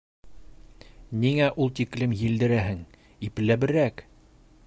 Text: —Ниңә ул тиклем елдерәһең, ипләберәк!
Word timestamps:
—Ниңә 1.23 1.49
ул 1.65 1.69
тиклем 1.81 2.17
елдерәһең, 2.23 2.81
ипләберәк! 3.29 4.07